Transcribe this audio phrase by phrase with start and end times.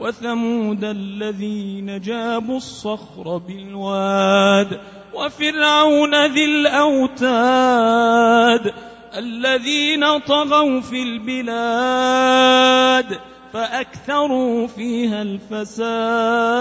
[0.00, 4.80] وثمود الذين جابوا الصخر بالواد
[5.14, 7.70] وفرعون ذي الأوتاد
[9.16, 12.50] الذين طغوا في البلاد
[13.52, 16.60] فأكثروا فيها الفساد.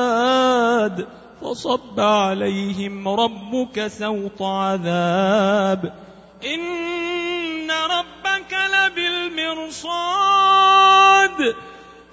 [1.41, 5.94] فصب عليهم ربك سوط عذاب.
[6.45, 10.19] إن ربك لبالمرصاد.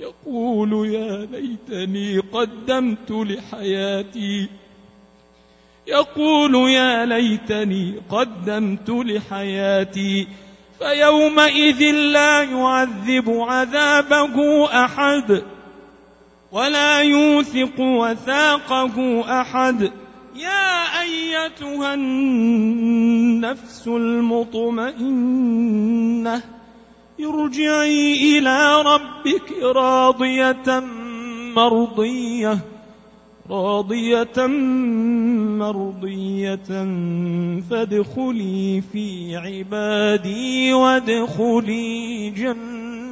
[0.00, 4.48] يقول يا ليتني قدمت لحياتي.
[5.86, 10.26] يقول يا ليتني قدمت لحياتي.
[10.78, 15.42] فيومئذ لا يعذب عذابه أحد
[16.52, 19.92] ولا يوثق وثاقه أحد.
[20.36, 25.38] يا أيتها النفس المطمئنة.
[27.20, 30.82] ارجعي إلى ربك راضية
[31.56, 32.58] مرضية
[33.50, 34.46] راضية
[35.58, 36.68] مرضية.
[37.70, 43.08] فادخلي في عبادي وادخلي جنتي.